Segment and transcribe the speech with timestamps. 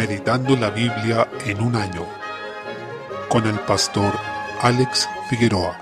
[0.00, 2.06] Meditando la Biblia en un año
[3.28, 4.14] con el pastor
[4.62, 5.78] Alex Figueroa.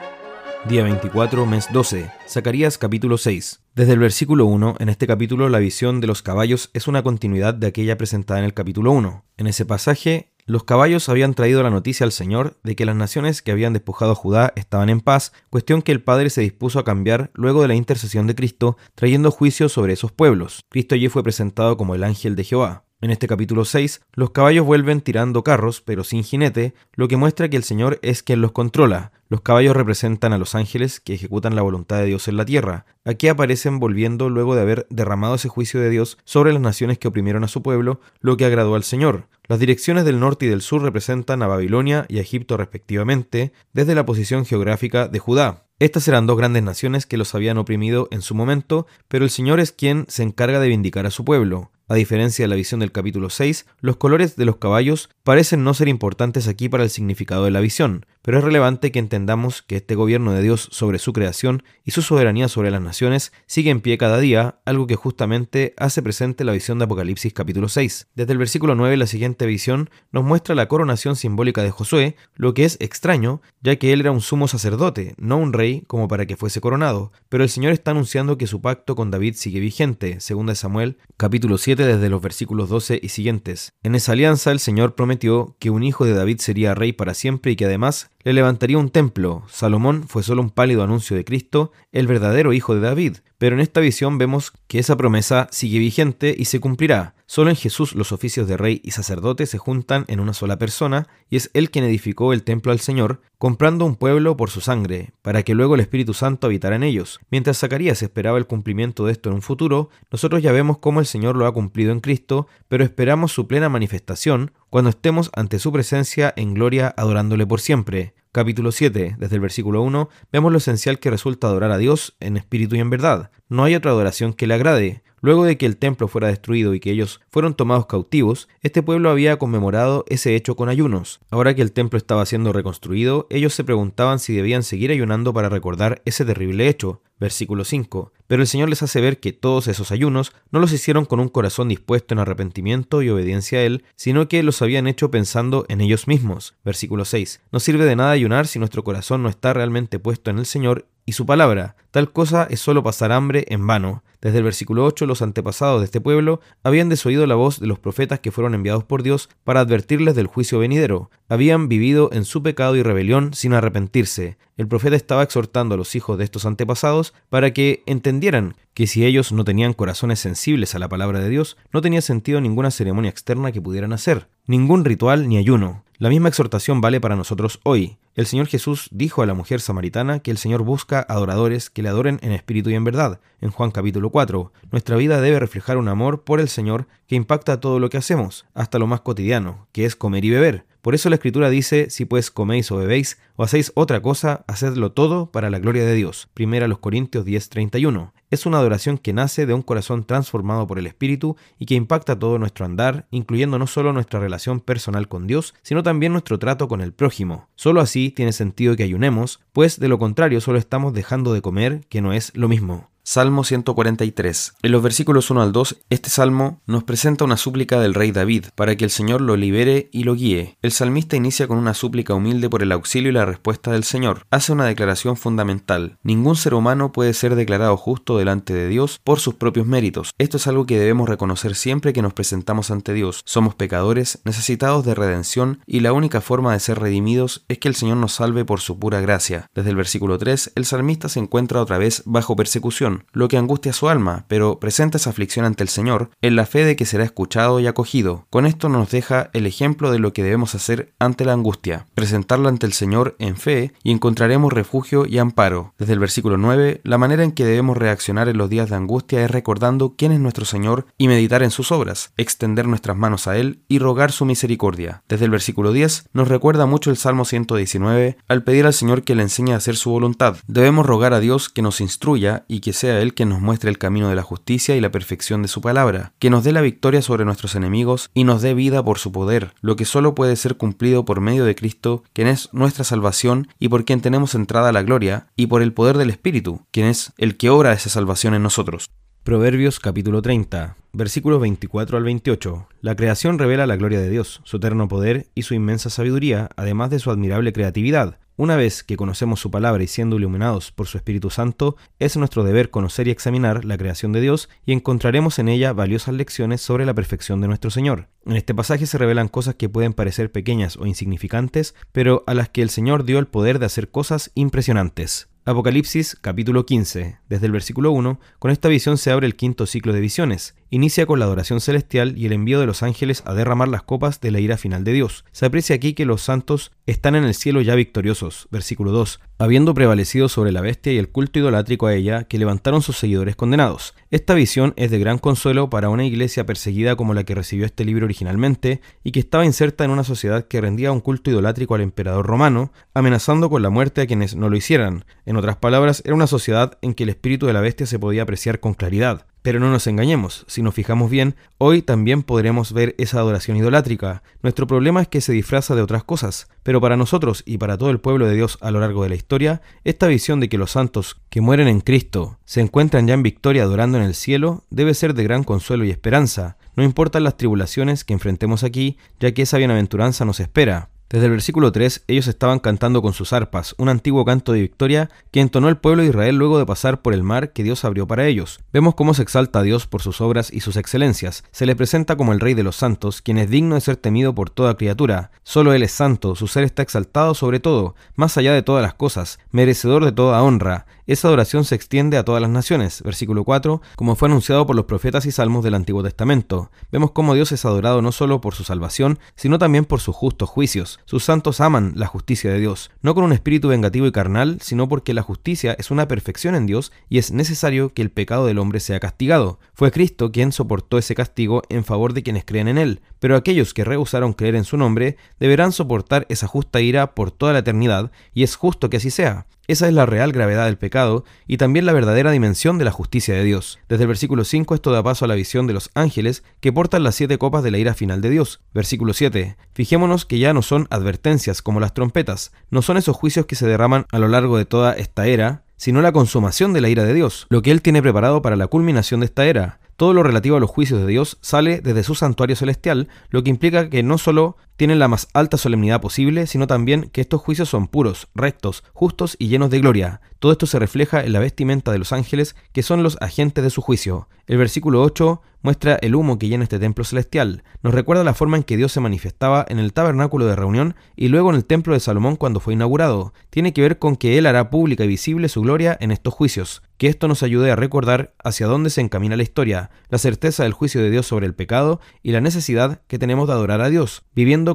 [0.68, 3.60] Día 24, mes 12, Zacarías capítulo 6.
[3.76, 7.54] Desde el versículo 1, en este capítulo la visión de los caballos es una continuidad
[7.54, 9.24] de aquella presentada en el capítulo 1.
[9.36, 13.40] En ese pasaje, los caballos habían traído la noticia al Señor de que las naciones
[13.40, 16.84] que habían despojado a Judá estaban en paz, cuestión que el Padre se dispuso a
[16.84, 20.64] cambiar luego de la intercesión de Cristo, trayendo juicio sobre esos pueblos.
[20.70, 22.87] Cristo allí fue presentado como el ángel de Jehová.
[23.00, 27.48] En este capítulo 6, los caballos vuelven tirando carros, pero sin jinete, lo que muestra
[27.48, 29.12] que el Señor es quien los controla.
[29.28, 32.86] Los caballos representan a los ángeles que ejecutan la voluntad de Dios en la tierra.
[33.04, 37.06] Aquí aparecen volviendo luego de haber derramado ese juicio de Dios sobre las naciones que
[37.06, 39.28] oprimieron a su pueblo, lo que agradó al Señor.
[39.46, 43.94] Las direcciones del norte y del sur representan a Babilonia y a Egipto respectivamente, desde
[43.94, 45.66] la posición geográfica de Judá.
[45.78, 49.60] Estas eran dos grandes naciones que los habían oprimido en su momento, pero el Señor
[49.60, 51.70] es quien se encarga de vindicar a su pueblo.
[51.90, 55.72] A diferencia de la visión del capítulo 6, los colores de los caballos parecen no
[55.72, 59.76] ser importantes aquí para el significado de la visión, pero es relevante que entendamos que
[59.76, 63.80] este gobierno de Dios sobre su creación y su soberanía sobre las naciones sigue en
[63.80, 68.08] pie cada día, algo que justamente hace presente la visión de Apocalipsis capítulo 6.
[68.14, 72.52] Desde el versículo 9 la siguiente visión nos muestra la coronación simbólica de Josué, lo
[72.52, 76.26] que es extraño, ya que él era un sumo sacerdote, no un rey como para
[76.26, 80.20] que fuese coronado, pero el Señor está anunciando que su pacto con David sigue vigente,
[80.20, 83.72] según Samuel capítulo 7 desde los versículos 12 y siguientes.
[83.82, 87.52] En esa alianza el Señor prometió que un hijo de David sería rey para siempre
[87.52, 89.42] y que además le levantaría un templo.
[89.48, 93.16] Salomón fue solo un pálido anuncio de Cristo, el verdadero hijo de David.
[93.38, 97.14] Pero en esta visión vemos que esa promesa sigue vigente y se cumplirá.
[97.24, 101.08] Solo en Jesús los oficios de rey y sacerdote se juntan en una sola persona,
[101.30, 105.12] y es Él quien edificó el templo al Señor, comprando un pueblo por su sangre,
[105.22, 107.20] para que luego el Espíritu Santo habitara en ellos.
[107.30, 111.06] Mientras Zacarías esperaba el cumplimiento de esto en un futuro, nosotros ya vemos cómo el
[111.06, 115.72] Señor lo ha cumplido en Cristo, pero esperamos su plena manifestación cuando estemos ante su
[115.72, 121.00] presencia en gloria adorándole por siempre capítulo 7, desde el versículo 1, vemos lo esencial
[121.00, 123.32] que resulta adorar a Dios en espíritu y en verdad.
[123.48, 125.02] No hay otra adoración que le agrade.
[125.20, 129.10] Luego de que el templo fuera destruido y que ellos fueron tomados cautivos, este pueblo
[129.10, 131.20] había conmemorado ese hecho con ayunos.
[131.30, 135.48] Ahora que el templo estaba siendo reconstruido, ellos se preguntaban si debían seguir ayunando para
[135.48, 137.02] recordar ese terrible hecho.
[137.20, 138.12] Versículo 5.
[138.28, 141.28] Pero el Señor les hace ver que todos esos ayunos no los hicieron con un
[141.28, 145.80] corazón dispuesto en arrepentimiento y obediencia a Él, sino que los habían hecho pensando en
[145.80, 146.54] ellos mismos.
[146.64, 147.40] Versículo 6.
[147.50, 150.86] No sirve de nada ayunar si nuestro corazón no está realmente puesto en el Señor
[151.06, 151.74] y su palabra.
[151.90, 154.04] Tal cosa es solo pasar hambre en vano.
[154.20, 157.78] Desde el versículo 8, los antepasados de este pueblo habían desoído la voz de los
[157.78, 161.10] profetas que fueron enviados por Dios para advertirles del juicio venidero.
[161.28, 164.36] Habían vivido en su pecado y rebelión sin arrepentirse.
[164.56, 169.04] El profeta estaba exhortando a los hijos de estos antepasados para que entendieran que si
[169.04, 173.10] ellos no tenían corazones sensibles a la palabra de Dios, no tenía sentido ninguna ceremonia
[173.10, 175.84] externa que pudieran hacer, ningún ritual ni ayuno.
[176.00, 177.98] La misma exhortación vale para nosotros hoy.
[178.14, 181.88] El Señor Jesús dijo a la mujer samaritana que el Señor busca adoradores que le
[181.88, 183.20] adoren en espíritu y en verdad.
[183.40, 187.60] En Juan capítulo 4, nuestra vida debe reflejar un amor por el Señor que impacta
[187.60, 190.66] todo lo que hacemos, hasta lo más cotidiano, que es comer y beber.
[190.82, 194.92] Por eso la Escritura dice, si pues coméis o bebéis o hacéis otra cosa, hacedlo
[194.92, 196.28] todo para la gloria de Dios.
[196.34, 198.12] Primera los Corintios 10:31.
[198.30, 202.18] Es una adoración que nace de un corazón transformado por el Espíritu y que impacta
[202.18, 206.68] todo nuestro andar, incluyendo no solo nuestra relación personal con Dios, sino también nuestro trato
[206.68, 207.48] con el prójimo.
[207.56, 211.86] Solo así tiene sentido que ayunemos, pues de lo contrario solo estamos dejando de comer,
[211.88, 212.87] que no es lo mismo.
[213.10, 214.56] Salmo 143.
[214.60, 218.48] En los versículos 1 al 2, este salmo nos presenta una súplica del rey David
[218.54, 220.58] para que el Señor lo libere y lo guíe.
[220.60, 224.26] El salmista inicia con una súplica humilde por el auxilio y la respuesta del Señor.
[224.30, 225.96] Hace una declaración fundamental.
[226.02, 230.10] Ningún ser humano puede ser declarado justo delante de Dios por sus propios méritos.
[230.18, 233.22] Esto es algo que debemos reconocer siempre que nos presentamos ante Dios.
[233.24, 237.74] Somos pecadores, necesitados de redención y la única forma de ser redimidos es que el
[237.74, 239.46] Señor nos salve por su pura gracia.
[239.54, 243.72] Desde el versículo 3, el salmista se encuentra otra vez bajo persecución lo que angustia
[243.72, 247.04] su alma, pero presenta esa aflicción ante el Señor en la fe de que será
[247.04, 248.26] escuchado y acogido.
[248.30, 252.48] Con esto nos deja el ejemplo de lo que debemos hacer ante la angustia, presentarlo
[252.48, 255.74] ante el Señor en fe y encontraremos refugio y amparo.
[255.78, 259.24] Desde el versículo 9, la manera en que debemos reaccionar en los días de angustia
[259.24, 263.36] es recordando quién es nuestro Señor y meditar en sus obras, extender nuestras manos a
[263.36, 265.02] Él y rogar su misericordia.
[265.08, 269.14] Desde el versículo 10 nos recuerda mucho el Salmo 119 al pedir al Señor que
[269.14, 270.36] le enseñe a hacer su voluntad.
[270.46, 273.70] Debemos rogar a Dios que nos instruya y que sea a Él que nos muestre
[273.70, 276.60] el camino de la justicia y la perfección de su palabra, que nos dé la
[276.60, 280.36] victoria sobre nuestros enemigos y nos dé vida por su poder, lo que solo puede
[280.36, 284.70] ser cumplido por medio de Cristo, quien es nuestra salvación y por quien tenemos entrada
[284.70, 287.90] a la gloria, y por el poder del Espíritu, quien es el que obra esa
[287.90, 288.90] salvación en nosotros.
[289.22, 292.68] Proverbios capítulo 30, versículos 24 al 28.
[292.80, 296.88] La creación revela la gloria de Dios, su eterno poder y su inmensa sabiduría, además
[296.88, 298.18] de su admirable creatividad.
[298.40, 302.44] Una vez que conocemos su palabra y siendo iluminados por su Espíritu Santo, es nuestro
[302.44, 306.86] deber conocer y examinar la creación de Dios y encontraremos en ella valiosas lecciones sobre
[306.86, 308.06] la perfección de nuestro Señor.
[308.24, 312.48] En este pasaje se revelan cosas que pueden parecer pequeñas o insignificantes, pero a las
[312.48, 315.28] que el Señor dio el poder de hacer cosas impresionantes.
[315.44, 317.18] Apocalipsis capítulo 15.
[317.28, 320.54] Desde el versículo 1, con esta visión se abre el quinto ciclo de visiones.
[320.70, 324.20] Inicia con la adoración celestial y el envío de los ángeles a derramar las copas
[324.20, 325.24] de la ira final de Dios.
[325.32, 328.48] Se aprecia aquí que los santos están en el cielo ya victoriosos.
[328.50, 329.18] Versículo 2.
[329.38, 333.34] Habiendo prevalecido sobre la bestia y el culto idolátrico a ella, que levantaron sus seguidores
[333.34, 333.94] condenados.
[334.10, 337.86] Esta visión es de gran consuelo para una iglesia perseguida como la que recibió este
[337.86, 341.80] libro originalmente y que estaba inserta en una sociedad que rendía un culto idolátrico al
[341.80, 345.06] emperador romano, amenazando con la muerte a quienes no lo hicieran.
[345.24, 348.24] En otras palabras, era una sociedad en que el espíritu de la bestia se podía
[348.24, 349.24] apreciar con claridad.
[349.48, 354.22] Pero no nos engañemos, si nos fijamos bien, hoy también podremos ver esa adoración idolátrica.
[354.42, 357.88] Nuestro problema es que se disfraza de otras cosas, pero para nosotros y para todo
[357.88, 360.72] el pueblo de Dios a lo largo de la historia, esta visión de que los
[360.72, 364.92] santos que mueren en Cristo se encuentran ya en victoria adorando en el cielo debe
[364.92, 366.58] ser de gran consuelo y esperanza.
[366.76, 370.90] No importan las tribulaciones que enfrentemos aquí, ya que esa bienaventuranza nos espera.
[371.10, 375.08] Desde el versículo 3, ellos estaban cantando con sus arpas, un antiguo canto de victoria
[375.30, 378.06] que entonó el pueblo de Israel luego de pasar por el mar que Dios abrió
[378.06, 378.60] para ellos.
[378.74, 381.44] Vemos cómo se exalta a Dios por sus obras y sus excelencias.
[381.50, 384.34] Se le presenta como el Rey de los santos, quien es digno de ser temido
[384.34, 385.30] por toda criatura.
[385.44, 388.92] Solo Él es santo, su ser está exaltado sobre todo, más allá de todas las
[388.92, 390.84] cosas, merecedor de toda honra.
[391.08, 393.02] Esa adoración se extiende a todas las naciones.
[393.02, 396.70] Versículo 4, como fue anunciado por los profetas y salmos del Antiguo Testamento.
[396.92, 400.50] Vemos cómo Dios es adorado no solo por su salvación, sino también por sus justos
[400.50, 400.97] juicios.
[401.04, 404.88] Sus santos aman la justicia de Dios, no con un espíritu vengativo y carnal, sino
[404.88, 408.58] porque la justicia es una perfección en Dios y es necesario que el pecado del
[408.58, 409.58] hombre sea castigado.
[409.74, 413.74] Fue Cristo quien soportó ese castigo en favor de quienes creen en Él, pero aquellos
[413.74, 418.10] que rehusaron creer en su nombre deberán soportar esa justa ira por toda la eternidad,
[418.34, 419.46] y es justo que así sea.
[419.68, 423.34] Esa es la real gravedad del pecado y también la verdadera dimensión de la justicia
[423.34, 423.78] de Dios.
[423.86, 427.02] Desde el versículo 5 esto da paso a la visión de los ángeles que portan
[427.02, 428.62] las siete copas de la ira final de Dios.
[428.72, 429.58] Versículo 7.
[429.74, 433.66] Fijémonos que ya no son advertencias como las trompetas, no son esos juicios que se
[433.66, 437.12] derraman a lo largo de toda esta era, sino la consumación de la ira de
[437.12, 439.80] Dios, lo que Él tiene preparado para la culminación de esta era.
[439.96, 443.50] Todo lo relativo a los juicios de Dios sale desde su santuario celestial, lo que
[443.50, 447.68] implica que no solo tienen la más alta solemnidad posible, sino también que estos juicios
[447.68, 450.20] son puros, rectos, justos y llenos de gloria.
[450.38, 453.70] Todo esto se refleja en la vestimenta de los ángeles, que son los agentes de
[453.70, 454.28] su juicio.
[454.46, 457.64] El versículo 8 muestra el humo que llena este templo celestial.
[457.82, 461.28] Nos recuerda la forma en que Dios se manifestaba en el tabernáculo de reunión y
[461.28, 463.32] luego en el templo de Salomón cuando fue inaugurado.
[463.50, 466.82] Tiene que ver con que Él hará pública y visible su gloria en estos juicios.
[466.96, 470.72] Que esto nos ayude a recordar hacia dónde se encamina la historia, la certeza del
[470.72, 474.24] juicio de Dios sobre el pecado y la necesidad que tenemos de adorar a Dios,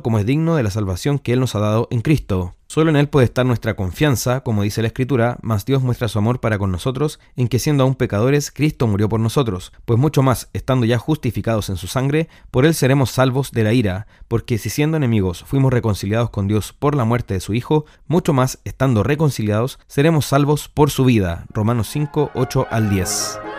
[0.01, 2.55] como es digno de la salvación que Él nos ha dado en Cristo.
[2.67, 6.17] Solo en Él puede estar nuestra confianza, como dice la Escritura, mas Dios muestra su
[6.17, 10.23] amor para con nosotros, en que siendo aún pecadores, Cristo murió por nosotros, pues mucho
[10.23, 14.57] más, estando ya justificados en su sangre, por Él seremos salvos de la ira, porque
[14.57, 18.59] si siendo enemigos fuimos reconciliados con Dios por la muerte de su Hijo, mucho más,
[18.63, 21.45] estando reconciliados, seremos salvos por su vida.
[21.53, 23.52] Romanos 5, 8 al 10.